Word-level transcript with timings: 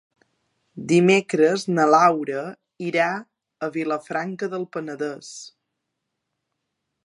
Dimecres 0.91 1.65
na 1.73 1.85
Laura 1.91 2.41
irà 2.87 3.11
a 3.69 3.69
Vilafranca 3.77 4.51
del 4.55 4.69
Penedès. 4.77 5.33